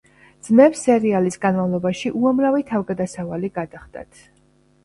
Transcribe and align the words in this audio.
ძმებს 0.45 0.79
სერიალის 0.85 1.37
განმავლობაში 1.43 2.13
უამრავი 2.21 2.65
თავგადასავალი 2.73 3.53
გადახდათ. 3.59 4.27